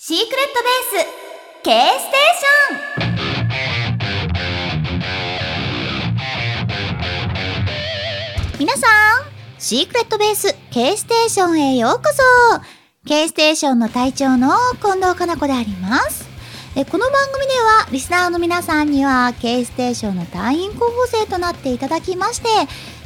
[0.00, 1.08] シークレットベース
[1.64, 2.76] K ステーショ
[8.54, 8.60] ン。
[8.60, 8.90] 皆さん
[9.58, 12.22] シークレットベース K ステーションへようこそ。
[13.08, 16.28] K ステーションの隊長の近藤かな子であります。
[16.76, 22.46] えこの番組ではリスナーの皆さんには K ステーションの隊員候補生となっていただきまして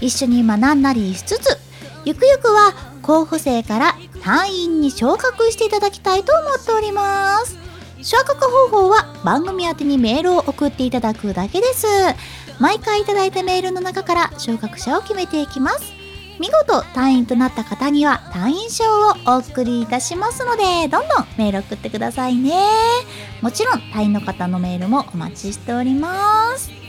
[0.02, 1.56] 一緒に学んだりしつつ
[2.04, 7.59] ゆくゆくは候補生から隊員に昇格していただきたいと思っております。
[8.02, 11.86] 昇格方法は番組宛にメールを送っていただくだけです。
[12.61, 15.93] 毎回いただいたメールの中から昇格者を決めていきます。
[16.39, 22.53] 見事隊員となった方には隊員証をお送りいたしますのでどんどんメール送ってくださいね。
[23.40, 26.82] もちろん隊員の方のメールもお待ちしております。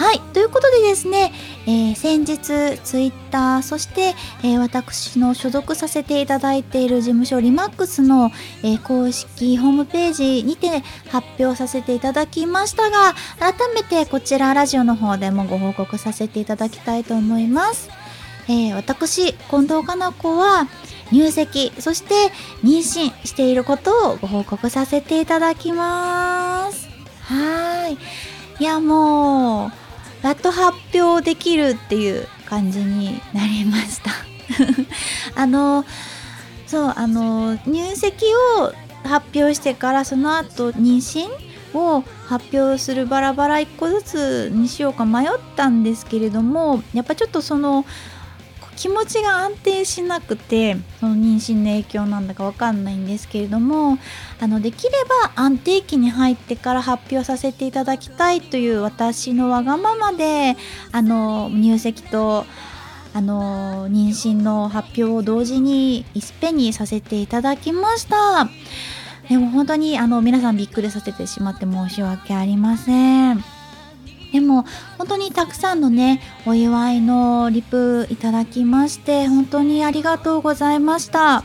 [0.00, 1.30] はい、ということでですね、
[1.66, 2.38] えー、先日
[2.82, 8.30] ツイッターそして、えー、私の所属させていただいている事務所リマックスの、
[8.62, 17.90] えー、公式ホームページにて発表させていただきましたが改めてこちらラジオの方でもご報告させていただきたいと思います。
[18.48, 20.66] え私近藤かな子は
[21.12, 22.14] 入籍そして
[22.64, 26.88] 妊娠していることをご報告させていただきます。
[27.20, 27.98] はい。
[28.60, 29.79] いやもう
[30.22, 34.10] やっと発表できるっていう感じになりました。
[35.40, 35.84] あの
[36.66, 38.26] そうあの入籍
[38.58, 38.72] を
[39.04, 41.28] 発表してからその後妊娠
[41.76, 47.84] を発表するバラバラ1個ずつにしようか迷ったんですけれどもやっぱちょっとその
[48.80, 53.98] 気持ちが安定しなくてその妊娠の影響なんだかわかんないんですけれども
[54.40, 54.90] あのできれ
[55.22, 60.56] ば安定期に入ってから発表させていただきたいという私のわがままで
[60.92, 62.46] あの入籍と
[63.12, 68.48] あの妊娠の発表を同時にいっぺんにさせていただきました。
[69.28, 73.59] でも本当にあの皆さんびっくりさせてしまって申し訳ありません。
[74.32, 74.64] でも
[74.98, 81.44] 本当にたくさんのねお祝いのリプいただきまして本当にありがとうございました。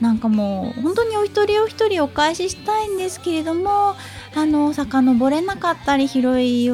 [0.00, 3.94] なんかもう本当にお一人お一人お返ししたいんですけれども
[4.34, 6.70] あの遡れなかったり拾い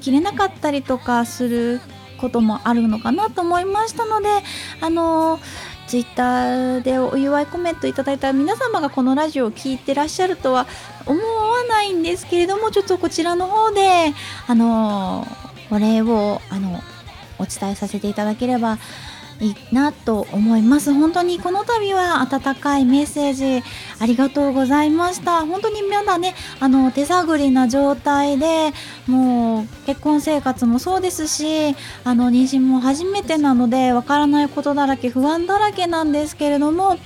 [0.00, 1.80] きれなかったりとかする
[2.18, 4.28] こともあるのかなと思いましたので
[4.80, 5.40] あの
[5.90, 10.68] ツイッターでお祝いコメントいただいた皆様がこのラジオを聞いてらっしゃるとは
[11.04, 14.14] 思わないんですけれどもちょっとこちらの方で
[14.46, 15.26] あの
[15.68, 16.80] お礼をあの
[17.40, 18.78] お伝えさせていただければ
[19.40, 20.92] いいなと思います。
[20.92, 23.64] 本当にこの度は温かいメッセージ
[23.98, 25.46] ありがとうございました。
[25.46, 28.72] 本当にまだねあの手探りな状態で
[29.06, 31.74] もう結婚生活もそうですし
[32.04, 36.96] あの妊娠も初めてなのでわからないことだらけ不安だらけなんですけれども、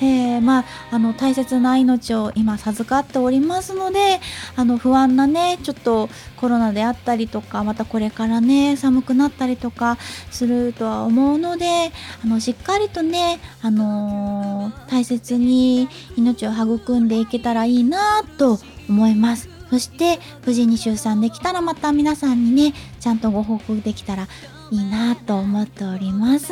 [0.00, 4.20] えー、まあ、あの大切な命を今授かっておりますので
[4.56, 9.96] あの不安なねちょっとコロナであったりとかまたこれからね寒くなったりとか
[10.30, 11.81] するとは思うので
[12.24, 19.48] あのしっかりとね、あのー、大切に命を育んでいけたらいいなと思います。
[19.72, 24.28] そして無事に出産できたらまた皆さんにねちゃんとご報告できたら
[24.72, 26.50] いいなと思っております。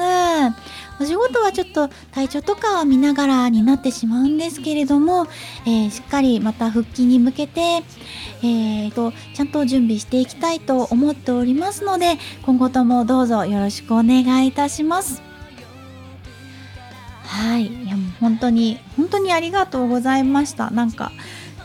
[1.01, 5.27] お仕事はちょっと体調とかを見ながらになってしまうんですけれども、
[5.65, 7.61] えー、しっかりまた復帰に向けて、
[8.43, 15.23] えーと、ちゃんと準備していきたいと思っておりますので今後ともどうぞよろしくお願いいたします。
[17.23, 17.69] はい。
[17.69, 20.71] いやもう本当に本当にありがとうございました。
[20.71, 21.11] なんか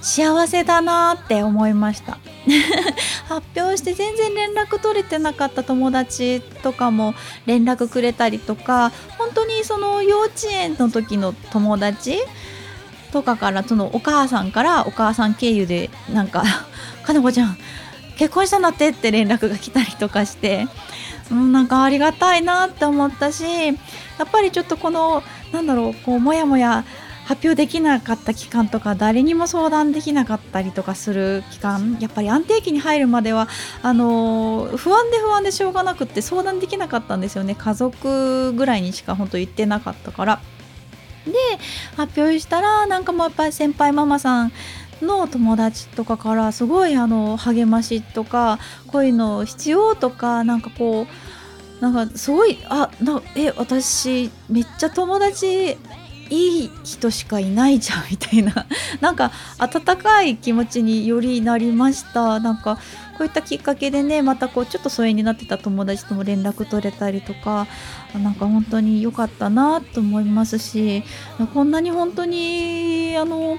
[0.06, 2.20] 幸せだなって思いました。
[3.28, 7.16] 発表して全然連絡取れてなかった友達とかも
[7.48, 12.20] 連絡くれたりとか本当にその幼稚園の時の友達
[13.12, 16.44] とかからそのお母さんからお母さん経由でなんか
[17.04, 17.58] 「かなこちゃん
[18.16, 20.68] 結婚したんだって」って連絡が来たりとかして、
[21.32, 23.72] うん、なんかありがたいなって思ったしや
[24.24, 26.86] っぱりちょっとこのなんだろうこうもやもや
[27.26, 33.48] 発表できなかった期間とか誰にも相談できなかったりとかする期間やっぱり安定期に入るまでは
[33.82, 40.42] あの不安で不安でしょうがなくって相談できなかったんですよね家族ぐらいにしか本当言ってなかったから。
[41.26, 41.32] で
[41.98, 44.52] 発表したらなんかもうやっぱり先輩ママさん
[45.02, 51.08] の友達とかからすごいあの励ましとかこういうの必要とかなんかこ
[51.80, 55.78] うなんかすごいあなえ私めっちゃ友達
[56.30, 58.66] いい人しかいないじゃんみたいな。
[59.02, 62.40] なんか温かい気持ちによりなりました。
[62.40, 62.78] なんか
[63.18, 67.68] こういったきっかけでねまたこうちょっと疎遠になってた友達とも連絡取れたりとか
[68.14, 71.04] なんか本当に良かったなと思いますし
[71.54, 73.58] こんなに本当にあの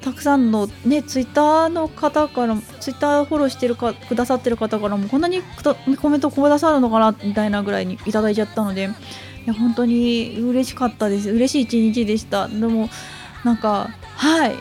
[0.00, 5.42] たくさんのねツイッターの方からツイッターフォローしてるかくださってる方からもこんなに
[6.00, 8.90] コメントをくださるのかなみたいなぐらいにいただいちゃったので
[9.48, 11.30] や本当に嬉しかったです。
[11.30, 12.48] 嬉しい一日でした。
[12.48, 12.88] でも
[13.44, 14.54] なんかはい。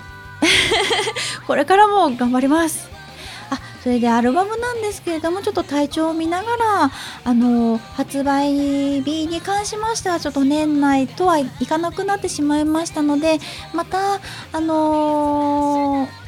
[1.45, 2.89] これからも頑張ります。
[3.49, 6.91] あそれでアルバムなんですけれどもちょっと体調を見ながら
[7.23, 13.39] あの発売日に関しましてはちょっと年内とはいかなくなってしまいましたので
[13.73, 14.19] また
[14.51, 16.26] あのー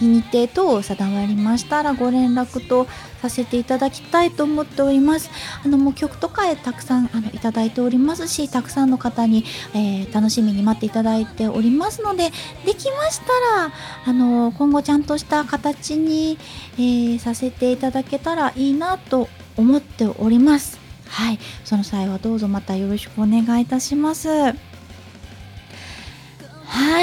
[0.00, 2.86] 日程等定まりましたらご連絡と
[3.20, 5.30] させていただきたいと思っております。
[5.64, 9.44] あのもう曲とかたくさんあのいただいておりますしたくさんの方に、
[9.74, 12.30] えー、楽しみに待っていただいておりますので
[12.64, 13.26] できました
[13.58, 13.72] ら
[14.06, 16.38] あの今後ちゃんとした形に、
[16.74, 20.78] えー、させていただけたらいいなと思っております。
[21.08, 24.28] はい、その際はどうぞまたよろしくお願いいたします。
[24.28, 24.54] は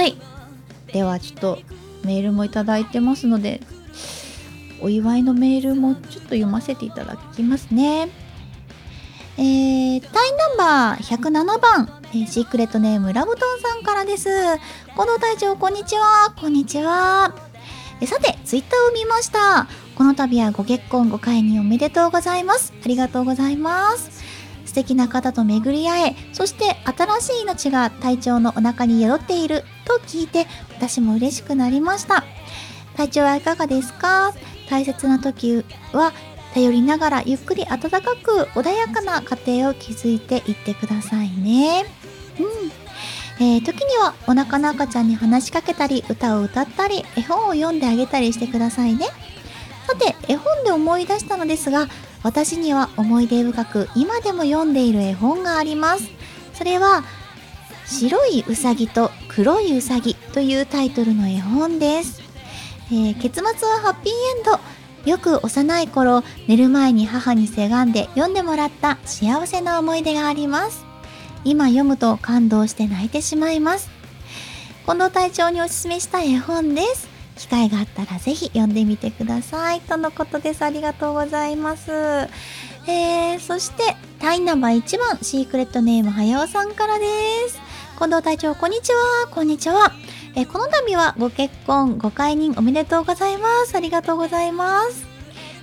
[0.04, 0.18] い。
[0.94, 1.60] ではちょっと
[2.08, 3.60] メールもいただいてますので
[4.82, 8.10] お祝いのメールもちょっと読ませていただきますね。
[9.40, 14.30] えー、タイナンバー107番、えー、シークレットネームラブトンさんからです。
[14.96, 16.34] 近藤隊長、こんにちは。
[16.40, 17.36] こんにちは。
[18.02, 19.68] えさて、ツイッターを見ました。
[19.96, 22.74] この度はご結婚ご会におめでとうございます。
[22.84, 24.17] ありがとうございます。
[24.78, 30.46] 素敵な方と巡り合え、そして新しい命が隊長のお腹に宿っていると聞いて、
[30.78, 32.24] 私も嬉しくなりました。
[32.96, 34.34] 体調はいかがですか？
[34.70, 36.14] 大切な時は
[36.54, 41.84] 頼りながらゆっくり温かく穏やかな家庭を築いていってくださいね。
[42.40, 43.44] うん。
[43.44, 49.08] えー、時にはお腹の赤ちゃんに話しかけたり歌を歌ったり絵本を読んであげたりしてくださいね。
[49.88, 51.88] さて絵本で思い出したのですが
[52.24, 56.10] 私には思い出深く今でも読んでいる絵本があります。
[56.54, 57.04] それは
[57.86, 62.22] 白いうさぎと黒いうさぎというタイトルの絵本です。
[62.92, 64.60] えー、結末はハッピーエンド。
[65.10, 70.86] よく幼い頃、寝る前に母にせがんで読んでもらった幸せな思い出があります。
[71.46, 73.90] 今読むと感動して泣いてしまいます。
[74.86, 77.17] 近藤隊長におすすめした絵本です。
[77.38, 79.82] 機会があったらぜひ読んでみてください。
[79.82, 80.64] とのことです。
[80.64, 81.92] ありがとうございます。
[81.92, 87.06] えー、そして、タイナンバー1番、シークレットネームはやおさんからで
[87.50, 87.60] す。
[87.98, 89.28] 近藤隊長、こんにちは。
[89.32, 89.92] こんにちは。
[90.36, 93.76] えこの度はご結婚、ご解任おめでとうございます。
[93.76, 95.06] ありがとうございます。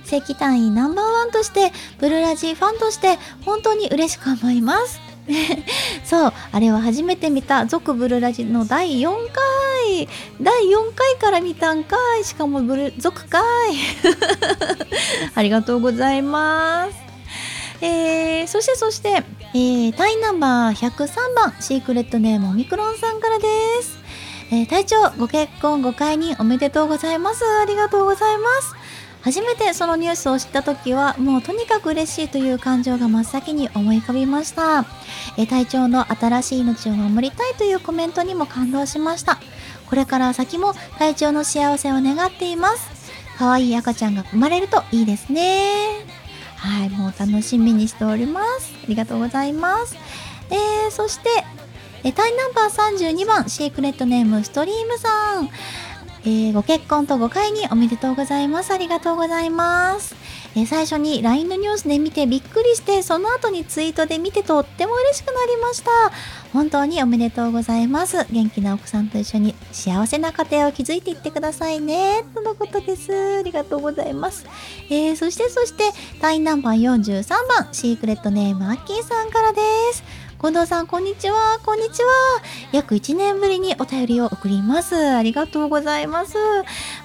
[0.03, 5.04] 正規単位ナンバーワンとして、ブルーラジーファンとして、本当に嬉しく思います。
[6.03, 10.07] そう、あれは初めて見た、続ブルラジの第4回。
[10.41, 12.23] 第4回から見たんかい。
[12.23, 13.43] しかもブル、続かい。
[15.33, 17.05] ありがとうございます。
[17.81, 19.23] えー、そしてそして、
[19.53, 23.47] えー、タイナンバー103番、シークレットネームオミクロンさんからで
[23.81, 23.97] す。
[24.51, 27.43] えー、隊長、ご結婚ご解任おめでとうございます。
[27.61, 28.75] ありがとうございます。
[29.25, 34.85] 初めてそのニュースを知った時は、もうとにかく嬉しいという感情が真っ先に思い浮かびました。
[35.35, 39.39] え、隊長の新しい命を守りたいというコメントにも感動しました。
[39.89, 42.87] これから先も隊長の幸せを願っています。
[43.39, 46.05] 可愛い赤ちゃんが生まれるといいですね。
[46.57, 48.75] はい、もう楽しみにしております。
[48.83, 49.97] ありがとうございます。
[50.51, 51.29] えー、そして、
[52.03, 55.49] えタイナンバー32番、シークレットネームストリームさん。
[56.27, 58.73] えー、ご結婚とご会におめでとうございます。
[58.73, 60.15] ありがとうございます。
[60.55, 65.91] えー、最初に LINE のニュースで見てびっくりして、その後にツイートで見てとっても嬉しくなりました。
[66.51, 68.25] 本当におめでとうございます。
[68.31, 72.23] 元気な奥さんと一緒に幸せな家庭を築いていってくださいね。
[72.33, 73.37] とのことです。
[73.37, 74.47] ありがとうございます。
[74.89, 75.83] えー、そしてそして、
[76.33, 79.61] インナンバー43番、シークレットネームアッキーさんからで
[79.93, 80.24] す。
[80.45, 81.59] 近藤さん、こんにちは。
[81.65, 82.13] こんにちは。
[82.71, 84.95] 約1年ぶりにお便りを送ります。
[84.95, 86.37] ありがとうございます。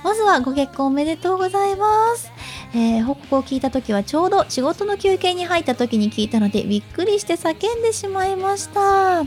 [0.05, 2.31] まずはご結婚おめでとうございます。
[2.75, 9.25] えー、報告を聞いた時はちょうど仕事の休憩に入った時に聞いたのでびっくりして叫んでしまいました。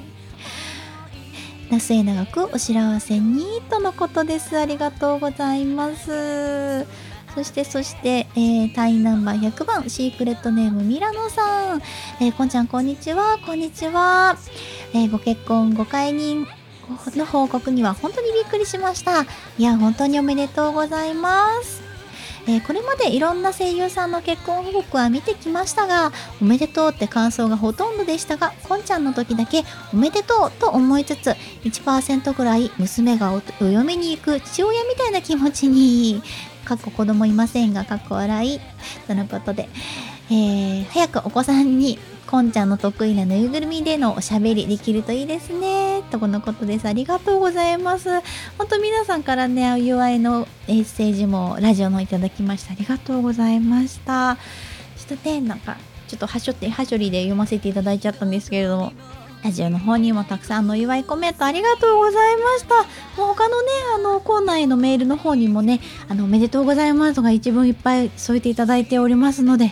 [1.71, 4.55] 那須へ長くお幸せにとのことです。
[4.59, 6.85] ありがとうございます。
[7.35, 11.81] そしてそして、えー、イナンバー100番シークレットネームミラノさん、
[12.21, 13.39] えー、こんちゃんこんにちは。
[13.43, 14.37] こんにちは、
[14.93, 16.47] えー、ご結婚ご解任
[17.15, 19.23] の報告には本当にびっくりしました。
[19.57, 21.81] いや本当におめでとうございます。
[22.45, 26.11] えー、これまでいろんな声優さんの結婚報告は見てきましたが
[26.41, 29.63] おめでとうって感想がほとんどでしたがこんちゃんの時だけ
[29.93, 31.29] おめでとうと思いつつ
[31.63, 36.21] 1%ぐらい娘がお嫁に行く父親みたいな気持ちに
[36.65, 38.59] かっこ子供いませんがかっこ笑い
[39.07, 39.69] とのことで、
[40.29, 46.01] えー、早くお子さんにこんちゃんの得意なぬいぐるみでのおしゃべりできるといいですね。
[46.09, 46.87] とこのことです。
[46.87, 48.09] ありがとうございます。
[48.57, 52.71] 本当皆さんからね、お祝いのメッセージもラジオのいただきました。
[52.71, 54.37] ありがとうございました。
[54.97, 55.77] ちょっとね、なんか、
[56.07, 58.93] ちょっとはしょって、はしょりで読ませていただいちゃったんですけれども、
[59.43, 62.75] ラジオの方にもたくさんのお祝いコメントありがとうございました。
[63.21, 69.71] もう他のね、あの、コーナーへのメールの方にもね、あの、おめでとうございますとか一文いっぱい添えていただいておりますので、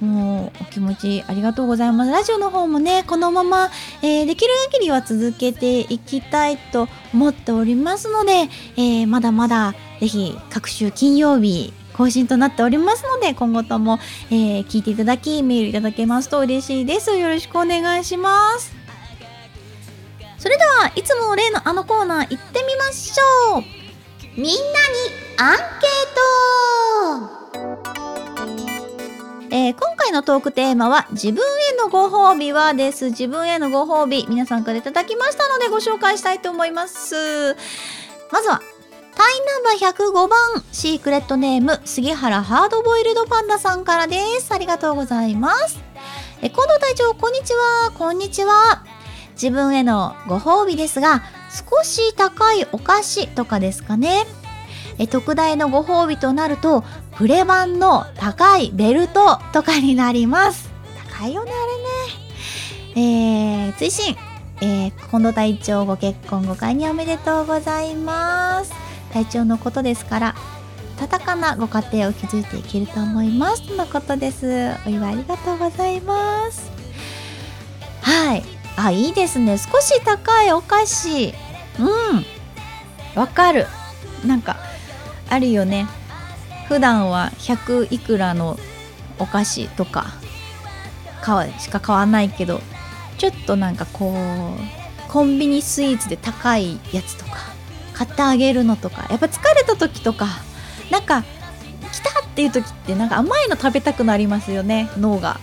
[0.00, 2.12] もうお気持ちありがとうございます。
[2.12, 3.70] ラジオの方もね、このまま、
[4.02, 13.98] えー、できる限りは続けていきたいと思っておりますので、えー、まだまだぜひ各週金曜日更新となっておりますので、今後とも、
[14.30, 17.16] えー、聞いていただき、メールいただけますと嬉しいです。
[17.16, 18.77] よろしくお願いします。
[20.38, 23.62] それでは、いつも例のあのコーナー行ってみましょう。
[24.36, 24.56] みんなに
[25.36, 25.66] アンケー
[26.14, 27.38] ト
[29.50, 33.06] えー、今回のトークテーマは自分へのご褒美はです。
[33.06, 37.56] 自分へのご褒美、皆さんからいただきましたのでご紹介したいと思います。
[38.30, 38.60] まずは、
[39.16, 40.38] タイナンバー105番、
[40.70, 44.52] シークレットネーム、杉原ハードボイルドパンダさんからです。
[44.52, 45.80] ありがとうございます。
[46.42, 47.90] え、近藤隊長、こんにちは。
[47.98, 48.97] こんにちは。
[49.40, 51.22] 自分へのご褒美ですが、
[51.70, 54.26] 少し高いお菓子とかですかね。
[54.98, 56.84] え特大のご褒美となると
[57.16, 60.68] プレ版の高いベルトとかになります。
[61.08, 63.68] 高いよねあれね。
[63.68, 64.16] えー、追伸。
[64.60, 68.72] えー、近藤隊長ご結婚5回におめでとうございます。
[69.12, 70.34] 隊長のことですから
[71.00, 73.68] 温かなご家庭を築いていけると思います。
[73.68, 74.72] とのことです。
[74.84, 76.72] お祝いありがとうございます。
[78.02, 78.57] はい。
[78.80, 79.58] あいいですね。
[79.58, 81.34] 少し高いお菓子。
[81.78, 82.24] うん。
[83.14, 83.66] わかる。
[84.24, 84.56] なんか
[85.28, 85.86] あるよね。
[86.68, 88.58] 普段は100いくらの
[89.18, 90.06] お菓子とか
[91.58, 92.60] しか買わないけど
[93.18, 97.36] ちょっとなんかこうコンビニスイーツで高いやつとか
[97.92, 100.26] 買ってあげるのとかやっぱ疲れた時とか
[100.90, 101.22] なんか
[101.92, 105.40] 来たっていう時ってなんか甘いの食べたくなりますよね脳が。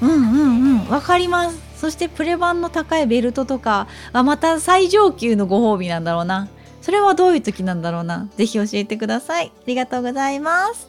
[0.00, 0.88] うんうんうん。
[0.88, 1.65] わかります。
[1.76, 6.48] そしてプレ版の高いベルトとかはまた最上級のご褒美なんだろうな
[6.86, 8.28] それはどういう時なんだろうな。
[8.36, 9.46] ぜひ教えてください。
[9.48, 10.86] ありがとうございます。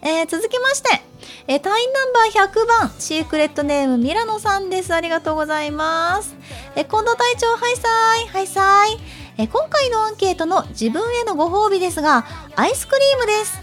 [0.00, 1.02] えー、続きまして、
[1.48, 4.94] えー、隊員ナンバー100番、シークレットネームミラノさんです。
[4.94, 6.36] ありがとうございます。
[6.76, 9.24] えー、近藤隊長、ハイサイ、ハイサイ。
[9.36, 13.60] え今回のアンケートの自分へのご褒美ですが、アイスクリームです。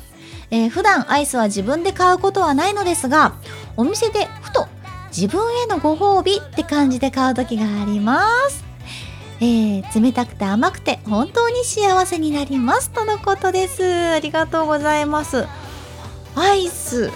[0.52, 3.36] え普段アイスは自分で買うことはないのですが、
[3.78, 4.68] お店でふと
[5.16, 8.64] 自分へのご褒美って感じで買う時があります。
[9.42, 13.84] えー、冷たくて甘くて本当に幸せになりますとのことです。
[13.84, 15.48] ありがとうございます。
[16.36, 17.12] アイス。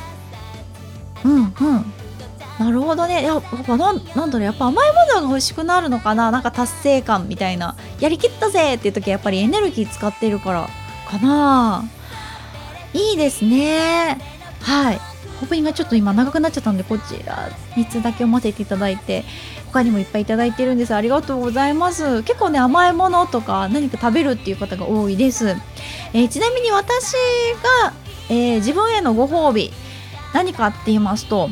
[1.23, 1.93] うんうん。
[2.59, 3.23] なるほどね。
[3.23, 4.43] やっぱなんなんだろう。
[4.43, 6.31] やっぱ甘いものが欲しくなるのかな。
[6.31, 7.75] なんか達成感みたいな。
[7.99, 10.69] やりきったぜっていう時はやっぱりエネルギー使ってるから
[11.07, 11.83] かな。
[12.93, 14.17] いいですね。
[14.61, 15.14] はい。
[15.41, 19.23] オープニングがちょっと今長くなっちゃったんでこちら3つだけ読ませていただいて
[19.67, 20.95] 他にもいっぱいいただいてるんです。
[20.95, 22.23] ありがとうございます。
[22.23, 25.49] 結構ね甘いものとか何か食べるっていう方が多いです、
[26.13, 27.13] えー、ちなみに私
[27.83, 27.93] が、
[28.29, 29.71] えー、自分へのご褒美
[30.33, 31.49] 何かって言いますと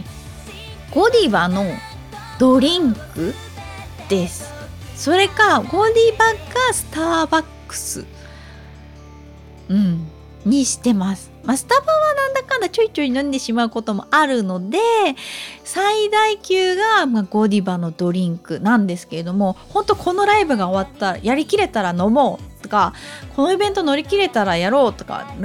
[0.91, 1.65] ゴディバの
[2.39, 3.33] ドリンク
[4.09, 4.51] です。
[4.95, 8.05] それかゴディバかスターバックス。
[9.69, 10.07] うん。
[10.45, 14.77] にしてますまあ、スタバはなんだかんだちょいちょい飲んでしまうこともあるので
[15.63, 22.93] 最大級が、まあ、ゴディバのドリンクなんですけれども本当このライブが終わったらやりきれたら飲もうとか
[23.35, 25.35] このイベント乗り切れたらやろうとか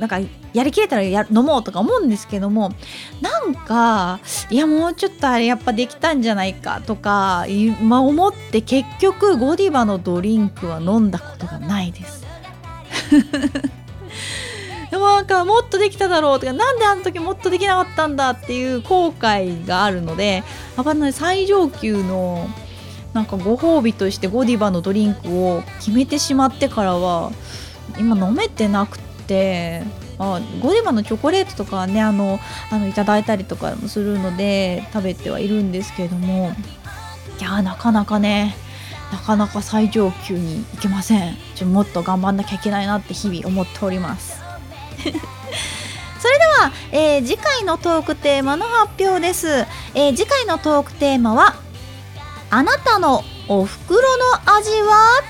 [0.00, 0.18] なんか
[0.52, 2.72] やりきれたらや飲もうとか思うんですけども
[3.20, 4.18] なんか
[4.50, 7.46] いやもうちょっとあれやっぱできたんじゃないかとか、
[7.80, 12.24] まあ、思って結局ゴディバのドリンクは飲んだことがないです。
[14.94, 20.44] でもなんかもっとできただろうとかなんであの時もっとできなかったんだっていう後悔があるので
[20.76, 22.46] やっぱね最上級の
[23.12, 27.32] なんかご褒美としてゴディバのドリンクを決めてしまってからは
[27.98, 29.82] 今飲めてなくて
[30.20, 32.38] あゴディバのチョコレートとかはねあの
[32.70, 36.54] あのいただいたりとかもするので食べてはいるんですけれども
[37.40, 38.54] いやなかなかね
[39.10, 41.36] なかなか最上級にいけません。
[41.56, 44.43] ちょもっと頑張んなきゃいけないなって日々思っております。
[46.20, 49.48] それでは、えー次回のトークテーマの発表です、
[49.94, 51.54] えー次回のトークテーマは
[52.50, 54.24] あなたのお袋の
[54.56, 55.22] 味は？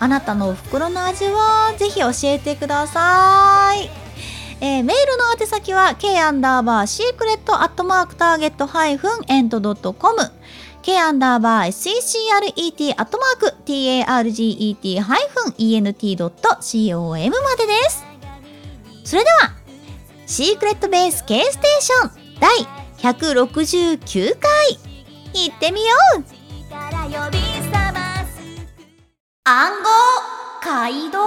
[0.00, 1.74] あなたのお袋の味は？
[1.76, 3.90] ぜひ教えてください。
[4.60, 10.32] えーメールの宛先は k アンダーバー secret アットマークターゲットハイフン ent ドット com
[10.82, 18.07] k アンダーバー SECRET アットマーク TARGET ハイフン ENT ドット COM までです。
[19.08, 19.52] それでは
[20.26, 22.50] シークレットベース K ステーション第
[22.98, 24.78] 169回
[25.32, 26.24] 行ってみよう。
[29.44, 29.88] 暗号
[30.60, 31.18] 解読。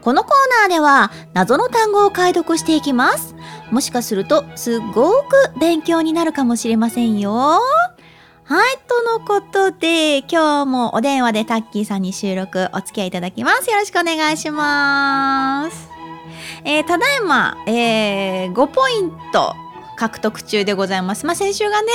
[0.00, 3.34] このコーナーでは謎の単語を解読していきます。
[3.70, 7.60] もしかするとすごく勉強になるかもしれませんよ
[8.50, 15.88] はい、とのことで今日もお電話でタッキーさんに収録お付き合いいただきますよろしくお願いします
[16.64, 19.54] えーただいま、えー5ポイント
[19.94, 21.26] 獲得中でございます。
[21.26, 21.88] まあ、先週がね、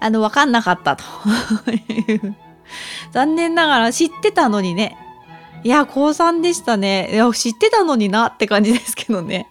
[0.00, 1.04] あの、わかんなかったと。
[3.12, 4.96] 残念ながら知ってたのにね。
[5.62, 7.10] いや、高3でしたね。
[7.12, 9.46] いや、知ってたのになって感じですけどね。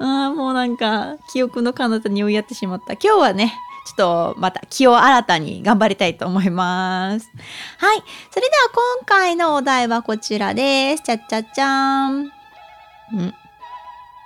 [0.00, 2.94] ああ、もうなんか、記憶の彼方に追いやってしまった。
[2.94, 3.54] 今日はね、
[3.86, 7.30] ちょっとまた気を新たに頑張りたいと思います。
[7.78, 8.02] はい。
[8.30, 11.02] それでは今回のお題はこちらです。
[11.02, 12.32] ちゃっちゃっちゃーん。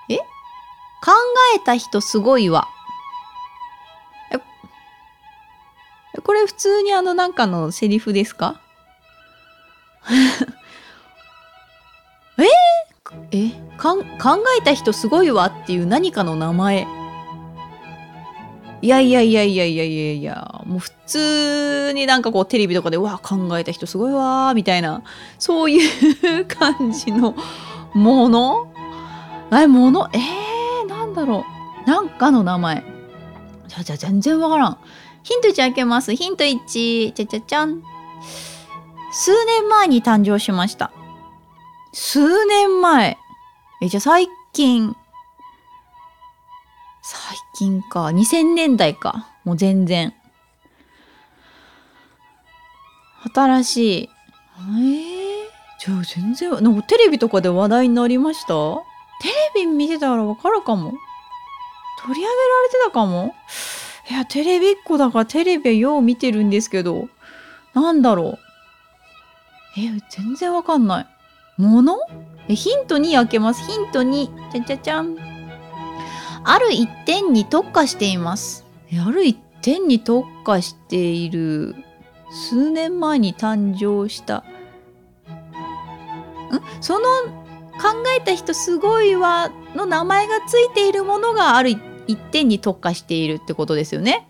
[0.08, 0.18] え？
[0.18, 0.24] 考
[1.56, 2.68] えた人すごいわ。
[4.32, 4.38] え、
[6.20, 8.60] これ普通にあのなんかのセリフですか？
[12.38, 12.44] え？
[13.30, 13.50] え？
[13.80, 14.02] 考
[14.58, 16.86] えた人すごいわっていう何かの名前。
[18.84, 25.02] いやいやいやいやいやいやいや、もう普通になんかこうテレビとかで、うわ、考えた人すごいわみたいな、
[25.38, 25.78] そうい
[26.40, 27.34] う感じの
[27.94, 28.70] もの？
[29.52, 30.10] え、もの？
[30.12, 31.46] えー、なんだろ
[31.86, 31.88] う。
[31.88, 32.84] なんかの名前。
[33.68, 34.78] じゃじゃ全然わからん。
[35.22, 36.14] ヒント1開けます。
[36.14, 37.14] ヒント1。
[37.14, 37.82] ちゃちゃちゃん。
[39.12, 40.92] 数年前に誕生しました。
[41.94, 43.16] 数年前。
[43.80, 44.94] え、じゃあ最近。
[47.02, 48.06] 最近か。
[48.06, 49.28] 2000年代か。
[49.44, 50.12] もう全然。
[53.34, 54.10] 新しい。
[54.58, 55.44] えー、
[55.78, 58.54] じゃあ全然、なんかテレビとかで話題になりました？
[59.22, 60.92] テレビ見てたらわかるかも。
[62.02, 63.34] 取り上げられてたかも
[64.10, 67.08] いや、テレビっ子だからテレビはよう見てるんですけど、
[67.72, 68.38] なんだろ
[69.76, 69.80] う。
[69.80, 71.06] え、全然わかんない。
[71.56, 71.98] もの
[72.48, 73.64] え、ヒント2開けます。
[73.64, 74.50] ヒント2。
[74.52, 75.33] じゃじゃじゃん。
[76.44, 78.64] ある一点に特化しています。
[78.92, 81.74] え、ある一点に特化している。
[82.30, 84.38] 数年前に誕生した。
[84.38, 84.44] ん？
[86.80, 87.06] その
[87.80, 91.70] 考えた人すごいわの名前がついているものがある
[92.06, 94.28] 一点に特化しているってことですよね。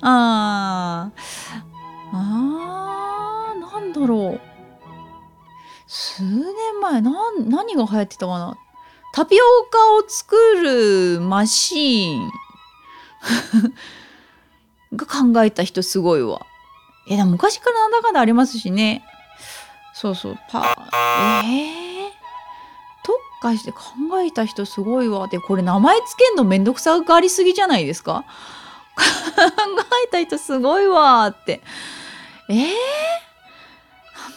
[0.00, 1.20] あー
[2.12, 4.40] あーなんだろう。
[5.86, 8.58] 数年前なん何が流行ってたかな？
[9.16, 10.36] タピオカを作
[11.16, 12.30] るマシーン
[14.94, 16.42] が考えた人すごいわ。
[17.06, 19.02] いやでも昔からなんだかんだありますしね。
[19.94, 20.66] そうそうパー
[21.46, 22.10] えー、
[23.06, 23.80] 特化して考
[24.20, 25.28] えた人すごいわ。
[25.28, 28.24] でこれ名前つけんのめんどくさがありすぎじゃないですか？
[28.96, 29.02] 考
[30.04, 31.62] えた人すごいわって。
[32.50, 32.66] えー、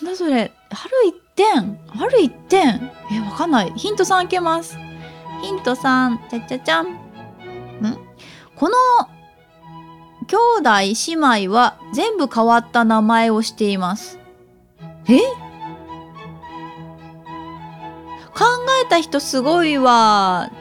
[0.05, 0.53] なんだそれ。
[0.71, 3.73] ある一点ある一点え、わかんない。
[3.75, 4.77] ヒント3開けます。
[5.41, 6.87] ヒント3、ちゃちゃちゃん。
[6.87, 6.97] ん？
[8.55, 8.75] この
[10.27, 10.69] 兄弟
[11.07, 14.19] 姉妹は全部変わった名前をしています。
[15.07, 15.19] え？
[18.35, 18.45] 考
[18.85, 20.51] えた人すごいわ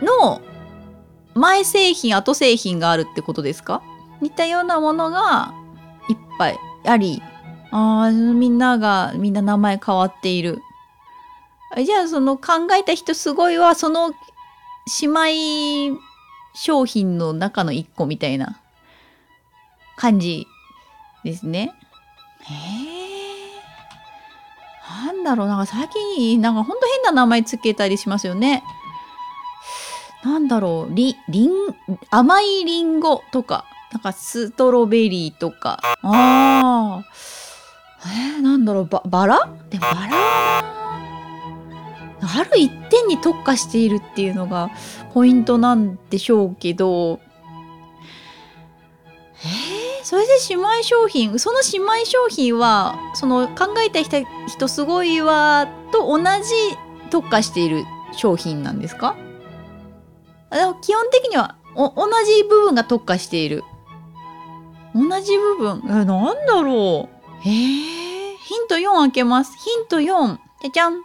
[0.00, 0.40] の
[1.34, 3.82] 前製品後製品があるってことですか？
[4.20, 5.52] 似たようなものが
[6.08, 7.22] いっぱいあり
[7.72, 10.62] あーみんながみんな名前変わっている。
[11.84, 14.10] じゃあその考えた人すごいわその
[15.00, 15.98] 姉妹
[16.54, 18.60] 商品の中の一個みたいな
[19.96, 20.46] 感じ
[21.24, 21.72] ですね。
[22.40, 23.06] へえ
[25.06, 25.48] なんだろう。
[25.48, 28.62] なんか最近なんかほんと変な名前つけたりしますよね。
[30.22, 30.94] なんだろう。
[30.94, 31.50] りりん
[32.10, 33.64] 甘いりんごとか。
[33.92, 35.80] なんかストロベリーとか。
[36.02, 37.31] あー。
[38.04, 39.48] えー、なんだろうばバラ？
[39.70, 40.12] でもバラ
[42.24, 44.70] ある一点に特化しているっていうのが
[45.12, 47.20] ポイントなんでしょうけど。
[49.44, 54.00] えー、それで姉妹商品その姉妹商品はその考えた
[54.46, 56.24] 人すごいわと同じ
[57.10, 59.16] 特化している商品なんですか？
[60.50, 63.64] でも基本的にはお同じ部分が特化している。
[64.94, 65.82] 同じ部分？
[65.86, 67.21] えなんだろう。
[67.44, 69.56] えー、ヒント4開けます。
[69.56, 71.02] ヒント4じゃじゃん。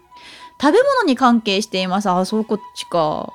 [0.59, 2.09] 食べ物に関係しています。
[2.09, 3.31] あそうこっちか。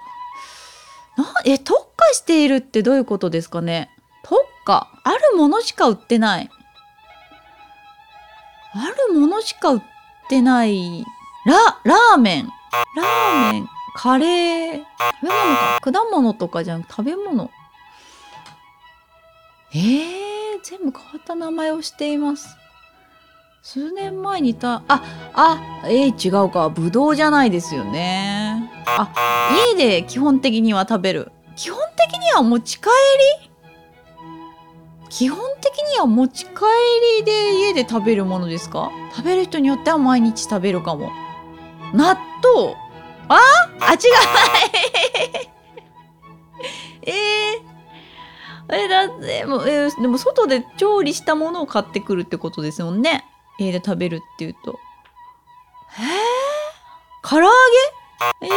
[1.16, 3.90] なえ特化しているってどういうことですかね。
[4.24, 4.88] 特化。
[5.04, 6.50] あるものしか売ってない。
[8.74, 9.82] あるものしか売っ
[10.28, 11.04] てない。
[11.44, 12.48] ララーメン。
[12.96, 13.68] ラーメン。
[13.94, 14.84] カレー。
[15.20, 15.92] 食べ物か。
[15.92, 16.82] 果物とかじゃん。
[16.82, 17.50] 食べ物。
[19.74, 22.61] えー、全部変わった名前をしています。
[23.64, 26.68] 数年前にいたああえー、違うか。
[26.68, 28.68] ぶどうじゃないですよね。
[28.86, 29.08] あ
[29.76, 31.30] 家で基本的には食べる。
[31.54, 32.86] 基本的には持ち帰
[33.46, 33.50] り？
[35.10, 36.50] 基本的には持ち帰
[37.20, 38.90] りで家で食べるものですか？
[39.14, 41.12] 食べる人によっては毎日食べるかも。
[41.94, 42.74] 納豆？
[43.28, 43.38] あ？
[43.78, 43.98] あ違う。
[47.02, 53.24] えー、えだってもえー、でも外で調理したものを買ってくるってことですもんね
[53.66, 54.78] 家で食べるっていうと。
[55.98, 57.48] えー、唐揚
[58.40, 58.46] げ？
[58.46, 58.50] えー、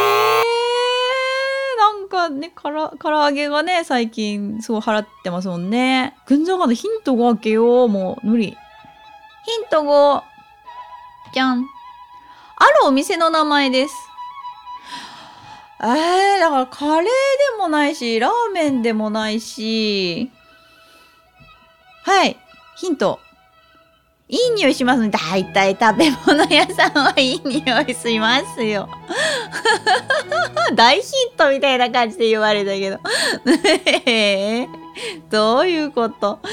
[1.78, 6.16] なんかねから唐揚げがね最近すごい払ってますもんね。
[6.26, 7.88] 群像までヒント5開けよう。
[7.88, 8.56] もう無理。
[9.44, 10.22] ヒント5
[11.32, 11.66] じゃん。
[12.58, 13.94] あるお店の名前です。
[15.78, 17.10] えー、だからカレーで
[17.58, 20.30] もないし、ラーメンでもないし、
[22.04, 22.38] はい、
[22.76, 23.20] ヒント。
[24.28, 25.08] いい匂いしますね。
[25.08, 28.88] だいたい食べ物屋さんはいい匂いしますよ。
[30.74, 32.98] 大ヒントみたいな感じで言われたけど。
[34.04, 34.68] ね
[35.30, 36.40] どういうこと？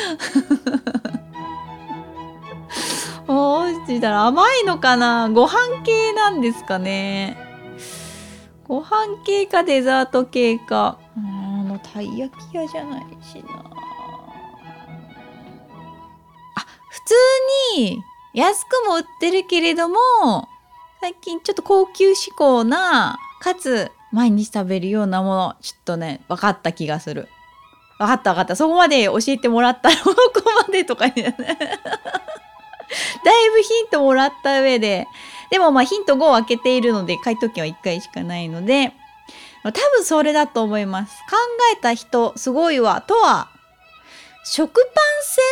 [3.28, 5.30] おうしたら甘いのかな？
[5.30, 7.38] ご飯系なんですかね
[8.68, 11.00] ご飯系かデザート系か。
[11.18, 11.20] あ
[11.64, 13.64] の、たい焼き屋じゃないしな。
[17.14, 20.50] 通に安くも売ってるけれども、
[21.02, 27.28] 最近ちょっと高級志向な、かつ毎日食べるようなもの、ちょっとね、分かった気がする。
[28.00, 28.56] 分かった分かった。
[28.56, 30.16] そこまで教えてもらったら、ここ
[30.68, 31.60] までとかに、ね、 だい
[33.50, 35.08] ぶヒントもらった上で、
[35.54, 38.92] でもまあヒント5を開けているので回答権は1回しかないので
[39.64, 41.16] 多分それだと思います。
[41.30, 41.38] 考
[41.72, 43.50] えた人すごいわとは
[44.46, 45.44] 食パン専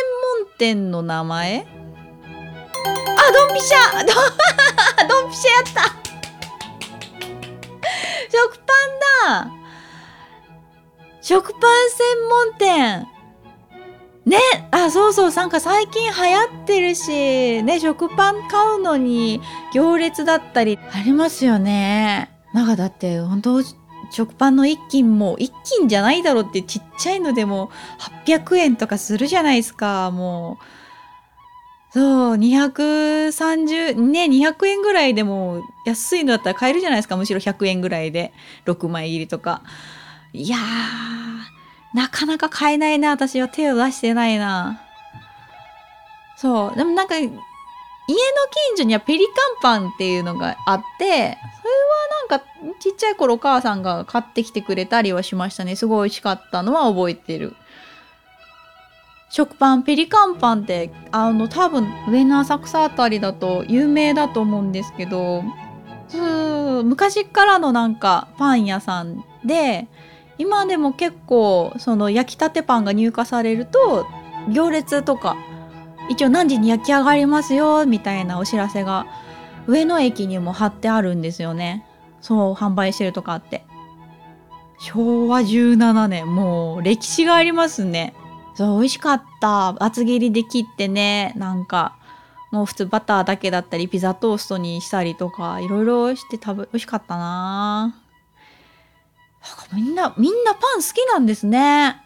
[0.44, 1.60] 門店の名前？
[1.60, 3.78] あドンピシャ。
[5.08, 5.82] ドンピシャやった。
[8.30, 8.72] 食パ
[9.30, 9.50] ンだ。
[11.22, 13.08] 食パン専門店。
[14.26, 14.38] ね
[14.70, 15.30] あそうそう。
[15.30, 17.62] なんか最近流行ってるし。
[17.62, 19.40] ね食パン買うのに
[19.72, 20.78] 行列だったり。
[20.92, 22.30] ありますよね。
[22.52, 23.62] なんかだって本当
[24.12, 27.70] 食パンの一斤も一斤じゃないだろうってちっちゃいのでも
[28.26, 30.10] 800円とかするじゃないですか。
[30.10, 30.64] もう
[31.92, 37.16] そう230ね200円ぐらいでも安いのだったら買えるじゃないですか。
[37.16, 38.32] むしろ100円ぐらいで。
[38.66, 39.62] 6枚入りとか。
[40.32, 41.52] いやー
[41.94, 44.80] なかなか買えないな、私は手を出してないな。
[46.36, 46.76] そう。
[46.76, 47.14] でもなんか、
[48.08, 48.18] 家の
[48.74, 49.26] 近所にはペリ
[49.62, 51.36] カンパンっていうのがあって、それは
[52.28, 52.44] なんか
[52.80, 55.76] ちっちゃい頃お母さんが買ってきてくれたりはしましたね。
[55.76, 57.54] すごい美味しかったのは覚えてる。
[59.30, 65.42] 食パン、ペリカンパンって、あの、多分上の浅草あたりだと有名だと思うんですけど、
[66.84, 69.88] 昔からのなんかパン屋さんで、
[70.36, 74.06] 今でも結構その焼きたてパンが入荷されると
[74.50, 75.36] 行列とか
[76.08, 79.06] 一応何時に焼き上がりますよみたいなお知らせが
[79.66, 81.86] 上野駅にも貼ってあるんですよね。
[82.20, 83.64] そう販売してるとかあって。
[84.78, 88.14] 昭和17年もう歴史がありますね。
[88.54, 89.82] そう美味しかった。
[89.82, 91.32] 厚切りで切ってね。
[91.36, 91.96] なんか
[92.50, 97.94] もう普通バターだけだったりピザトーストにしたりとかいろいろして食べ美味しかったな。
[99.72, 102.01] みんな、みんなパン好きなんですね。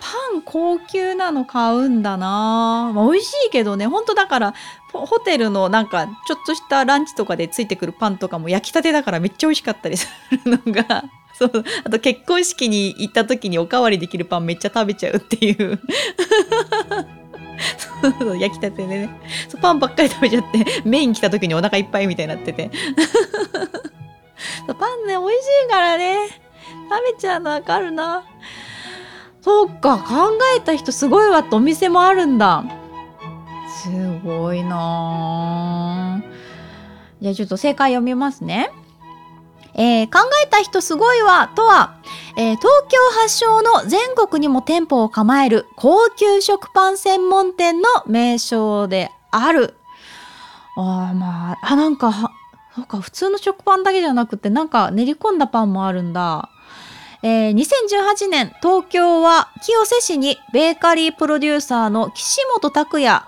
[0.00, 4.54] パン高級なの買うんだな、まあ、美味しいけどね、ほんとだから、
[4.92, 15.80] ホテルのなんか、ちょっとしたランチとかでついてくるパンとかも焼きたてだからめっちゃ美味しかったりするのが、 そう、あと結婚式に行った時におかわりできるパンめっちゃ食べちゃうっていう。
[18.38, 19.10] 焼きたてでね。
[19.48, 22.70] そうパンばっかり食べちゃってメイン来た時にお腹いっぱいみたいになってて。
[24.68, 26.28] パンね美味しいからね。
[26.88, 28.24] 食べちゃうのわかるな。
[29.48, 32.66] そうか考えた人すごいわってお店もあるんだ
[33.82, 33.88] す
[34.22, 36.22] ごいな
[37.22, 38.70] じゃあちょっと正解読みますね
[39.72, 41.96] えー、考えた人すごいわとは、
[42.36, 49.76] えー、東京発祥の全国にも店舗を構える高級食パン専門店の名称である。
[50.76, 52.32] あまあ、あ、なんか、
[52.74, 56.50] そうか、普通の食パンだけじゃなくて、なんか練り込んだパンもあるんだ。
[57.22, 63.24] えー、2018年、東京は清瀬市にベーカリープロデューサーの岸本拓也が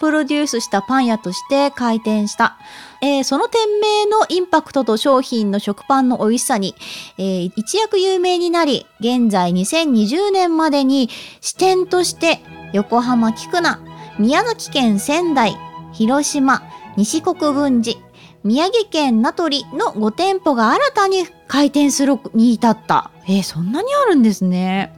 [0.00, 2.56] プロデュースしたパン屋として開店した。
[3.02, 6.74] えー、その店名のインパクトと商品の食パンの美味しさに、
[7.18, 11.08] えー、一躍有名になり、現在2020年までに
[11.40, 12.40] 支店として
[12.72, 13.80] 横浜菊名、
[14.18, 15.56] 宮崎県仙台、
[15.92, 16.62] 広島、
[16.96, 17.98] 西国分寺、
[18.42, 23.10] 宮城県名取の5店舗が新たに開店するに至った。
[23.28, 24.92] えー、そんなにあるんですね。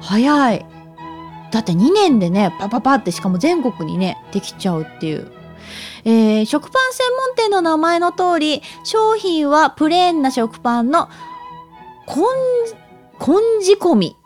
[0.00, 0.66] 早い。
[1.50, 5.30] だって2年でね、パパパってしかも全国にね、できちゃうっていう。
[6.04, 11.08] えー、食パン専門店の名前の通り、商品はプレーンな食パンの、
[12.06, 12.24] こん、
[13.18, 14.16] こん仕込み。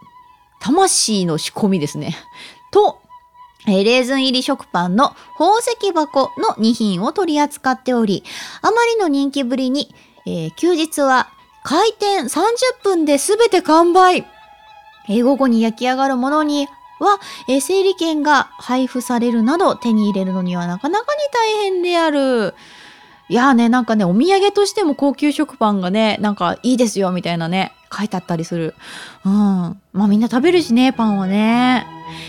[0.60, 2.16] 魂の仕込みですね。
[2.70, 2.99] と、
[3.70, 8.24] え、レーズン入り食パンの宝石箱の2品を取り扱っており、
[8.62, 9.94] あまりの人気ぶりに、
[10.26, 11.28] えー、休日は
[11.62, 12.48] 開店30
[12.82, 14.26] 分で全て完売。
[15.08, 16.66] えー、午後に焼き上がるものに
[17.00, 22.54] は、えー、整理券が配布されるなど手に入れるのにはなかなかに大変である。
[23.28, 28.74] いやーね、なんかね、お土産としても高級食パンがね、なんかいいですよみたいなね、書いてあったりする。
[29.24, 29.32] うん。
[29.92, 31.86] まあみんな食べるしね、パンはね。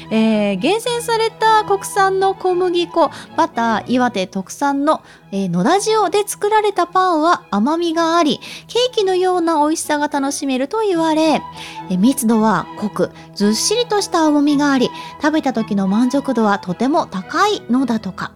[0.09, 11.41] えー、厳選された国産の小麦粉、バター、岩手特産の、えー、野田塩で作られたパンは甘みがあり、ケーキのような美味しさが楽しめると言われ、
[11.89, 14.89] え、密度は濃く、ずっしりとした重みがあり、
[15.21, 18.33] 食べた時の満足度はとても高いのだとか。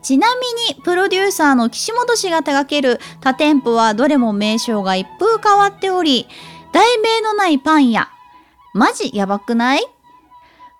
[0.00, 6.28] ちなみにプロデューサーの岸本氏が手掛ける他店舗はどれも名称が一風変わっており、
[6.72, 8.08] 題名のないパンや、
[8.74, 9.84] マジやばくない？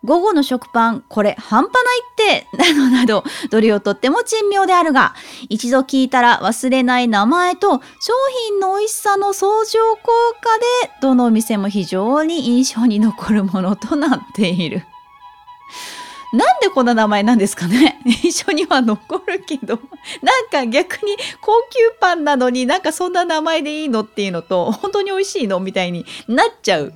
[0.05, 5.15] 午後の食パン、これ半端ないって、などなど、どれをとっても珍妙であるが、
[5.49, 7.81] 一度聞いたら忘れない名前と商
[8.49, 10.11] 品の美味しさの相乗効
[10.41, 14.85] 果で、どのお店も非常に印象に残るものとなっている。
[16.33, 18.01] なんでこんな名前なんですかね？
[18.07, 19.79] 印象には残るけど、
[20.23, 26.93] なんか逆に高級パンなのになんかそんな名前でいいのっていうのと、本当に美味しいのみたいになっちゃう。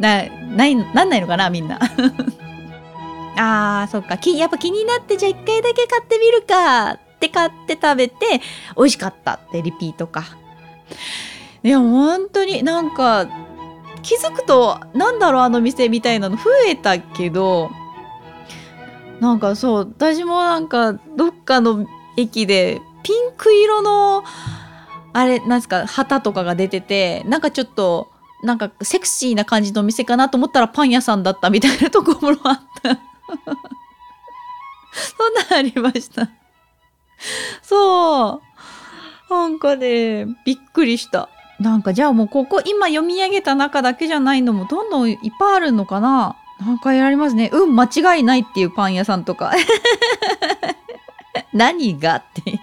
[0.00, 1.78] な、ない、なんないのかなみんな。
[3.38, 4.18] あー、そっか。
[4.30, 8.40] やっぱ気になってじゃあ一回だけ買ってみるかって買って食べて、
[8.76, 10.24] 美味しかったってリピートか。
[11.62, 13.26] いや、本当になんか、
[14.02, 17.70] 気づくと、なんだろうあの店みたいなの増えたけど、
[19.20, 24.24] なんかそう、私もなんか、どっかの駅で、ピンク色の、
[25.12, 28.08] あれ、なんですか、旗とかが出てて、なんかちょっと、
[28.42, 33.07] なんかセクシーな感じのお店かなと思ったらパン屋さんだったみたいなところもあった。
[34.92, 36.28] そんなんありました。
[37.62, 38.42] そ
[39.30, 39.34] う。
[39.34, 41.28] なんかね、びっくりした。
[41.60, 47.50] なんかじゃあもうここ今読み上げた中だけじゃないのもどんどんいっぱいあるのかななんかやられますね。
[47.52, 49.52] うん、間違いないっていうパン屋さんとか。
[51.52, 52.60] 何がって。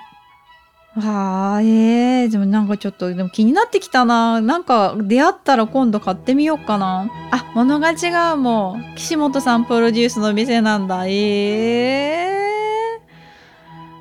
[0.95, 4.39] はあ、ええー、でもなんかちょっと、でも気になってきたな。
[4.39, 7.10] なんか出会ったら今度買ってみようかな。
[7.31, 8.95] あ、物が違うもん。
[8.95, 11.05] 岸本さんプロデュースの店なんだ。
[11.05, 12.39] ええ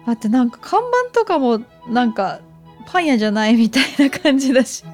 [0.04, 0.06] ー。
[0.06, 0.80] だってなんか看
[1.10, 2.40] 板とかもなんか
[2.86, 4.84] パン屋じゃないみたいな感じだし。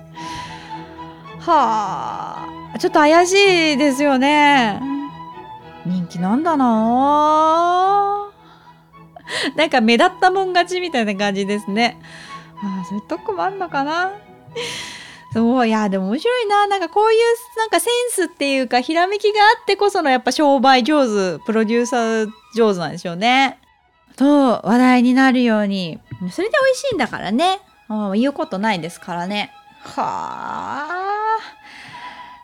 [1.40, 3.34] はあ、ちょっと怪し
[3.74, 4.80] いですよね。
[5.84, 6.64] 人気なんだな
[8.26, 8.29] あ
[9.56, 12.00] なんか目立ったもん勝ちみたいな感じですね。
[12.62, 14.12] ああ、そういうとこもあんのかな？
[15.32, 16.66] そう、いや、でも面白いな。
[16.66, 17.18] なんかこういう、
[17.56, 23.58] なんかセンスっていうか、ひらめきがあってこそのやっぱ商売上手、プロデューサー上手なんでしょうね。
[24.16, 26.00] と、話題になるように。
[26.32, 27.60] それで美味しいんだからね。
[28.14, 29.52] 言うことないですからね。
[29.82, 31.00] はあ。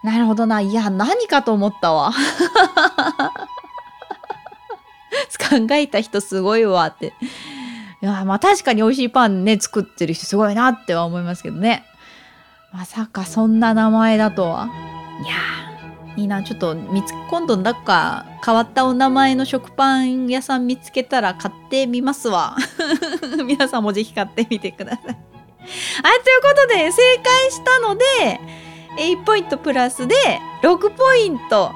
[0.03, 0.61] なるほどな。
[0.61, 2.13] いや、何かと思ったわ。
[5.39, 7.15] 考えた人すごいわって。
[8.03, 11.85] いや、まあ確かに美味しいパンね、作ってる人すごいなっては思いますけどね。
[12.73, 14.69] まさかそんな名前だとは。
[15.25, 15.35] いや
[16.17, 16.43] いいな。
[16.43, 22.57] ちょっと見つ、今度なんか変わったお名前の食パン屋さん見つけたら買ってみますわ。
[23.47, 25.05] 皆さんもぜひ買ってみてください。
[25.07, 25.21] はい、という
[26.43, 28.41] ことで正解したので、
[28.99, 30.15] 1ポイントプラスで
[30.63, 31.73] 6ポイント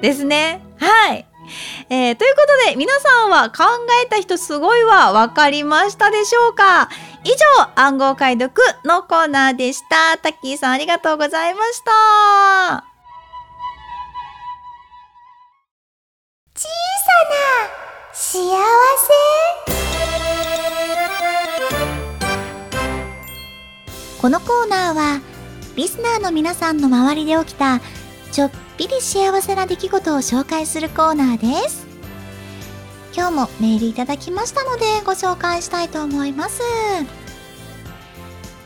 [0.00, 0.60] ですね。
[0.78, 1.26] はい。
[1.88, 3.64] えー、ということで、皆さんは考
[4.04, 6.88] えた人すごいわ、わかりましたでしょうか？
[7.24, 8.54] 以上、暗号解読
[8.84, 10.18] のコーナーでした。
[10.18, 12.84] タッキーさんありがとうございました。
[16.54, 16.68] 小さ
[17.30, 17.74] な
[18.12, 18.56] 幸
[19.66, 19.74] せ？
[24.20, 25.20] このコーナーは
[25.76, 27.80] リスナーの皆さんの周りで起きた
[28.32, 31.86] ちょっぴり幸せな出来事を紹介するコーナーです。
[33.14, 36.60] 今日もメールいただきましたのでご紹介したいと思います。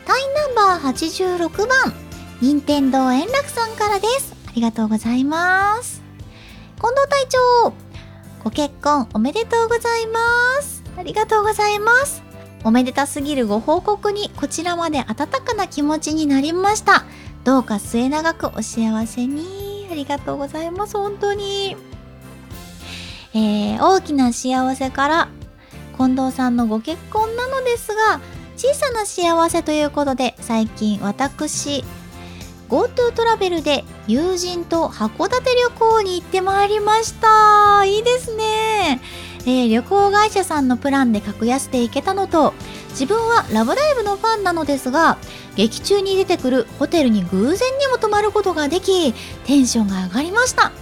[0.07, 0.21] タイ
[0.55, 1.93] ナンバー86番
[2.41, 4.33] 任天堂円楽さんからです。
[4.47, 6.01] ありがとうございます。
[6.77, 7.73] 近藤隊長
[8.43, 10.19] ご結婚おめでとうございま
[10.63, 10.81] す。
[10.97, 12.23] ありがとうございます。
[12.63, 17.05] おめでたすぎるご報告にこちらまで温かな気持ちになりました。
[17.43, 19.58] どうか末永くお幸せに。
[19.91, 20.97] ありがとうございます。
[20.97, 21.75] 本当に。
[23.33, 25.29] えー、大きな幸せから
[25.97, 28.19] 近藤さんのご結婚なのですが、
[28.57, 31.83] 小さな幸せということで最近私
[32.67, 37.85] GoTo トラベルで友人と函館旅行に行ってまいりました。
[37.85, 38.99] いいですね。
[39.45, 42.53] えー、旅行会社さんのプランで格安で行けたのと
[42.99, 45.17] 自分は「ラブライブ!」のファンなのですが
[45.55, 49.13] 劇中に出てくるホテルに偶然にも泊まることができ
[49.45, 50.73] テンションが上がりました。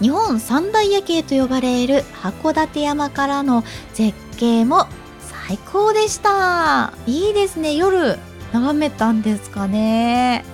[0.00, 4.86] 日本三大夜景と呼ばれる函館山からの絶景も
[5.46, 6.92] 最高でした。
[7.06, 7.74] いいですね。
[7.74, 8.18] 夜
[8.52, 10.44] 眺めたんですかね。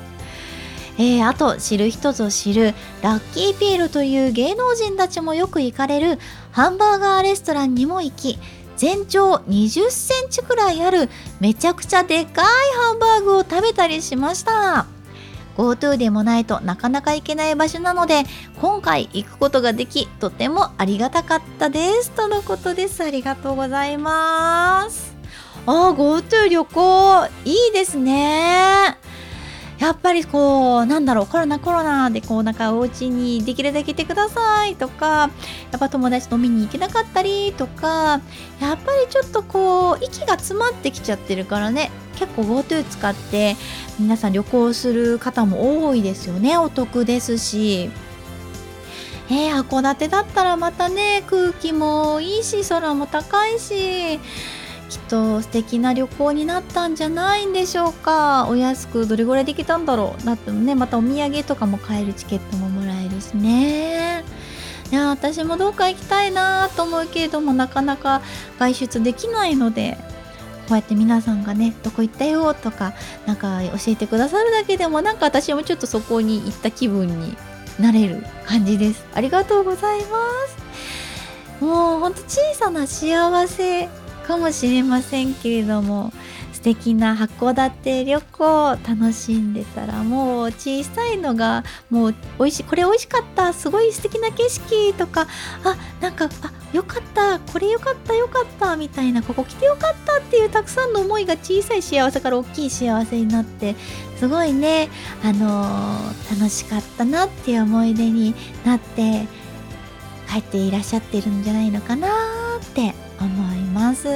[0.98, 6.18] えー、あと知る人ぞ知るラッキーピエロという芸能人たちもよく行かれる
[6.52, 8.38] ハンバーガーレストランにも行き
[8.80, 12.44] 全長20センチくらいあるめちゃくちゃでかい
[12.78, 14.86] ハンバーグを食べたりしました。
[15.58, 18.22] GoTo でもないとなかなか行けない場所なので
[18.58, 22.10] 今回行くことができとてもありがたかったです。
[22.12, 23.04] とのことです。
[23.04, 25.14] ありがとうございます。
[25.66, 27.28] あ GoTo 旅行。
[27.44, 28.96] いいですね。
[29.80, 35.30] やっぱりこうなんだろうコロナコロナでこうなんかお家にできるだけいてくださいとか
[35.72, 38.20] やっぱ友達と飲みに行けなかったりとか
[38.60, 41.90] やっぱりちょっとこう息が詰まってきちゃってるからね。
[42.16, 43.56] 結構 GoTo 使って
[43.98, 46.58] 皆さん旅行する方も多いですよね。
[46.58, 47.90] お得ですし。
[49.30, 54.20] えー、函館だったらまたね空気もいいし空も高いし。
[54.90, 58.46] きっと素敵な旅行になったんじゃないんでしょうか。
[58.48, 60.74] お安くどれぐらいできたんだろうだってね。
[60.74, 64.24] またお土産とかも買えるチケットももらえるしね。
[64.90, 68.22] いや私もどうか行きたいなと思うけれどもなかなか
[68.58, 69.96] 外出できないので。
[70.68, 72.92] こうやって皆さんがねどこ行ったよとか
[73.26, 77.36] なんか教えてくださるだけでもなんか私もちょっとそこに行った気分に
[77.80, 79.04] なれる感じです。
[79.12, 80.18] ありがとうございま
[81.58, 81.64] す。
[81.64, 83.88] もうほんと小さな幸せ
[84.30, 86.12] かもしれませんけれども
[86.52, 95.26] 素敵な函館旅行楽しんでたらもう小さいのがもう美味しいこれ美味しかったすごい素敵な景色とか
[95.64, 103.74] あなんかあよかったこれよかったよかったみたいなここ来てよかったっていうたくさんの思いが小さい幸せから大きい幸せになって
[104.16, 104.90] すごいね
[105.24, 109.26] あのー、楽しかったなっていう思い出になって
[110.28, 112.08] 帰っていらっしゃってるんじゃないのかな
[112.62, 114.08] って思います。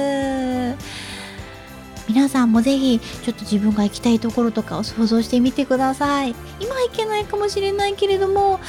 [2.07, 6.35] 皆さんもぜひちょっと自分が行きたいところとかを想像してみてください。
[6.59, 8.59] 今行けないかもしれないけれども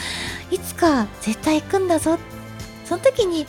[0.51, 2.19] いつか絶対行くんだぞ。
[2.87, 3.47] その時に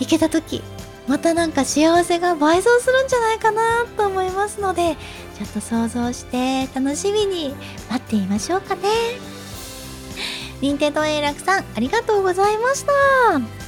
[0.00, 0.62] 行けた時
[1.06, 4.96] またなんか幸せが倍増するんじゃないかなと思いますので
[5.38, 7.54] ちょっと想像して楽しみに
[7.90, 8.82] 待っていましょうかね。
[10.60, 13.61] 任天堂永楽さんありがとうございました。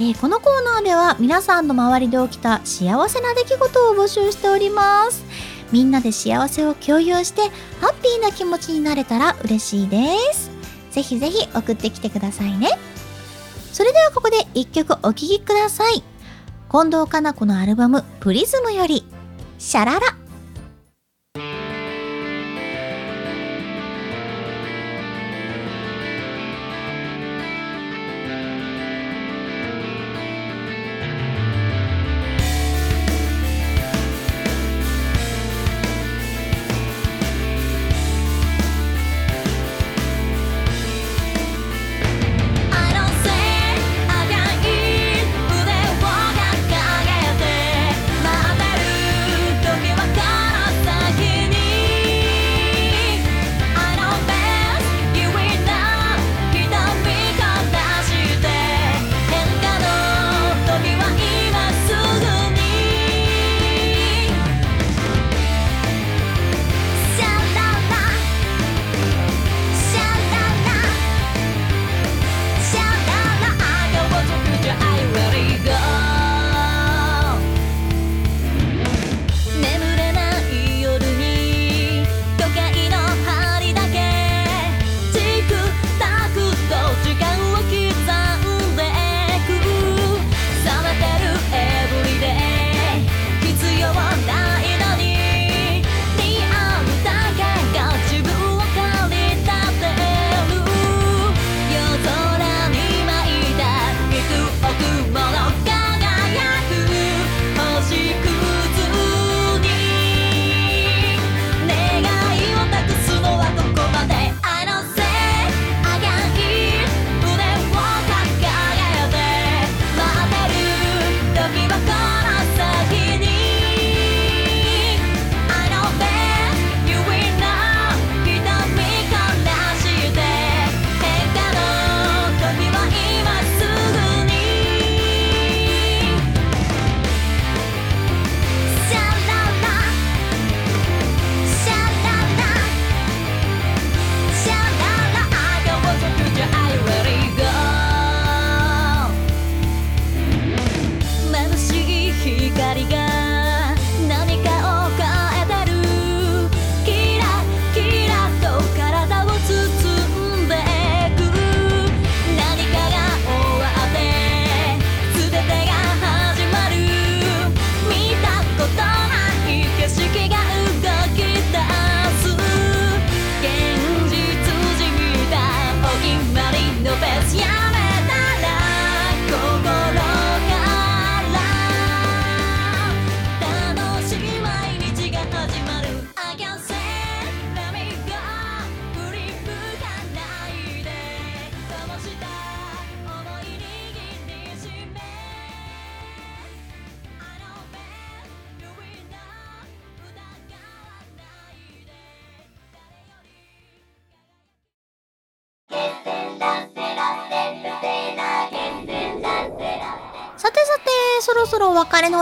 [0.00, 5.22] えー、このコーナーでは皆さんの周りで起きた幸せな出来事を募集しております。
[5.72, 7.42] みんなで幸せを共有して
[7.82, 10.50] ハッピーな気持ちになれたら嬉しいです。
[10.90, 12.70] ぜひぜひ送ってきてくださいね。
[13.74, 16.02] それではここで一曲お聴きください。
[16.72, 19.04] 近藤かな子のアルバムプリズムより
[19.58, 20.19] シャララ。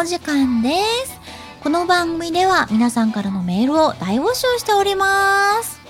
[0.01, 0.71] お時間で
[1.07, 1.21] す。
[1.61, 5.81] この番組では皆さんからのメールを大募集しております。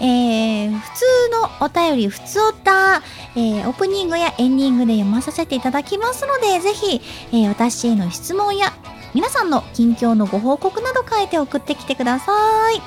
[0.00, 3.02] えー、普通のお便り、普通おた、
[3.36, 8.72] えー、オープニングやエンディングで読まさせていただきますので、ぜひ、えー、私への質問や
[9.12, 12.32] 皆さんの近況のご報告など書いて送ってきてくださ
[12.72, 12.80] い。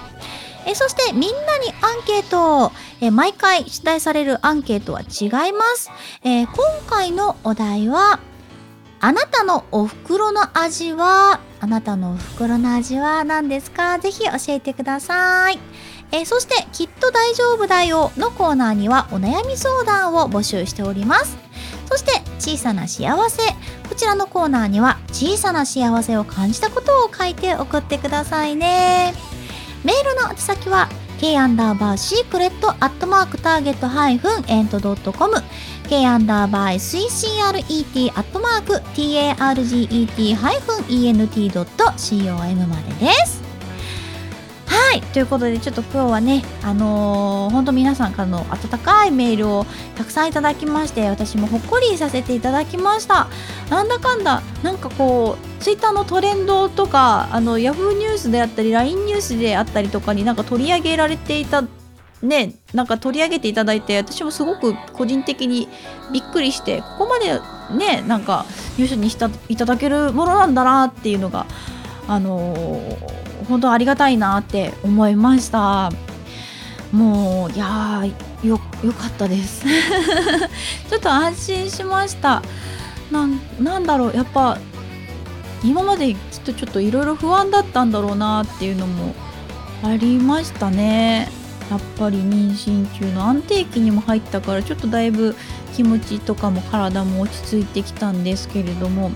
[0.66, 5.91] えそしてみんなにアンケート、え毎回出題されるアンケートは違います。
[6.24, 6.55] え今
[6.89, 8.20] 回のお題は、
[9.08, 13.99] あなたのお袋の味は、あなたのお袋の味は何ですか？
[13.99, 15.60] ぜひ教えてください。
[16.12, 21.38] えーそして、きっと大丈夫だよのコーナーにはお悩み相談を募集しております。
[21.89, 23.43] そして、小さな幸せ。
[23.88, 29.14] こちらのコーナーには小さな幸せを感じたことを書いて送ってくださいね。
[29.86, 30.89] メールの宛先は
[31.22, 35.36] k アンダーバー secret アットマークターゲットハイフン ent ドット com
[35.88, 43.41] k アンダーバー SECRET アットマーク TARGET ハイフン ENT ドット COM までです。
[44.65, 45.01] はい。
[45.01, 49.65] ということで、ちょっと今日はね、あのー、本当皆さんからの温かいメールを
[49.95, 53.27] たくさんいただきまして、私もほっこりさせていただきました。
[53.69, 61.63] なんだかんだ、なんかこう、ツイッターのトレンドとか、あの、ヤフーニュースであったり、LINE ニュースであったりとかになんか取り上げられていた、
[62.22, 65.68] ね、なんか取り上げていただいて、私もすごく個人的に
[66.11, 67.39] びっくりして、ここまで
[67.78, 68.45] ね、なんか
[68.78, 71.45] ニュースにしたいただけるものなんだなっていうのが、
[72.07, 75.89] あのー本当ありがたいなって思いました。
[76.91, 79.65] もういやーよよかったです。
[80.89, 82.41] ちょっと安心しました。
[83.11, 83.28] な
[83.59, 84.57] なんだろうやっぱ
[85.63, 89.15] 今まできっとちょっといろいろ不安だったんだろうなっていうのも
[89.84, 91.30] ありましたね。
[91.70, 95.36] やっぱり妊娠中の安定期にも入ったからちょっとだいぶ
[95.76, 99.11] 気持ちとかも体も落ち着いてきたんですけれども。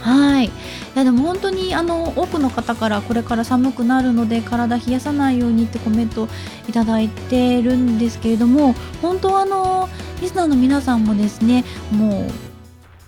[0.00, 0.46] はい。
[0.46, 0.50] い
[0.94, 6.26] やでも本当にあの多くの方からこれから寒くなるので体冷やさないようにってコメント
[6.68, 9.88] いただいてるんですけれども本当あの
[10.20, 12.50] リスナーの皆さんもですねもう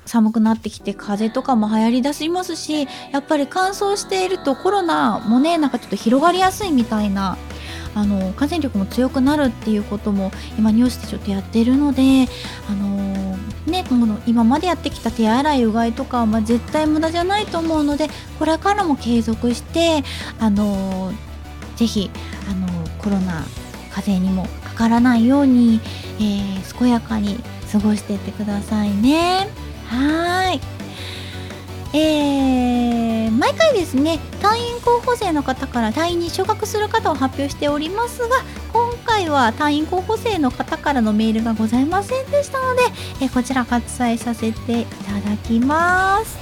[0.07, 7.37] 寒くなってきて風邪とかも流行りだしますしやっぱり乾燥しているとコロナもねなんかちょっと広がりやすいみたいな
[7.95, 12.26] あの感染力も強くなるっていうことも今ニュースでちょっとやってるので
[12.70, 13.36] あの
[13.66, 20.03] ねこの今までやってきた手洗いうがいとかは、まあ、絶対無駄じゃないと思うのでこれからも継続して
[20.38, 21.12] あの
[21.76, 22.11] ぜひ
[22.51, 22.66] あの
[22.99, 23.45] コロナ
[23.90, 25.80] 風邪にもかからないように、
[26.18, 27.38] えー健やかに
[27.70, 29.49] 過ごしていってくださいね。
[29.86, 30.82] はい。
[31.95, 38.36] えー毎回ですね退院候補生の方から退院に昇格する方を発表しておりますが
[38.72, 42.82] 今回は隊員候補生の方からのメールがございませんでしたので、
[43.20, 46.38] えーこちら割愛させていただきます。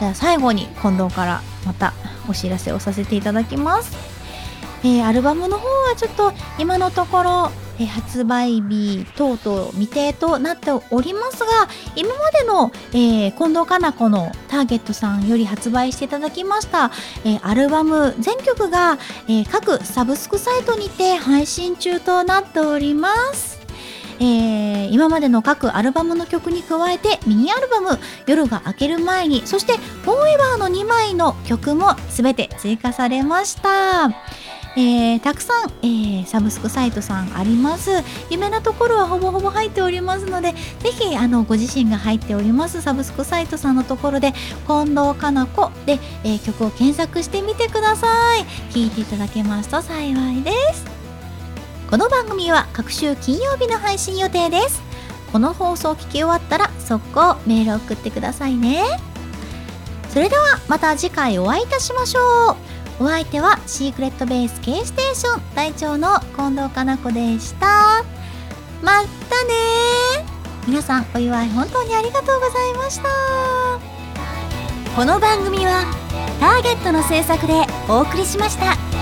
[0.00, 1.92] では最後に近藤からまた
[2.28, 3.96] お知らせをさせていただきます、
[4.84, 11.46] えーアルバムの方はちょっと今のところえー発売日等々未定となっておりますが
[11.96, 16.90] 今までの、えー近藤かな子のターゲットさんより発売していただきました、
[17.24, 23.58] えアルバム全曲が、え各サブスクサイトにて配信中となっております。
[24.20, 34.10] えー今までの各アルバムの曲に加えてミニアルバム「夜が明ける前に」そして「フォーエバー」の2枚の曲も全て追加されました。
[34.74, 37.90] えーたくさん、えーサブスクサイトさんあります。
[38.30, 44.32] 有名なところはほぼほぼ入っておりますのでぜひあのご自身が入っておりますサブスクサイトさんのところで
[44.66, 48.06] 近藤かな子で、えー曲を検索してみてくださ
[48.38, 48.44] い。
[48.72, 50.84] 聴いていただけますと幸いです。
[51.90, 54.82] この番組は各週金曜日の配信予定です。
[55.30, 58.82] この放送を聞き終わったら速攻メール送ってくださいね。
[60.08, 62.71] それではまた次回お会いいたしましょう。
[63.00, 68.04] お相手はシークレットベース K ステーション隊長の近藤かな子でした。
[68.82, 69.06] またね
[70.66, 73.08] 皆さんお祝い本当にありがとうございました。
[74.94, 75.84] この番組は
[76.38, 77.54] ターゲットの制作で
[77.88, 79.01] お送りしました。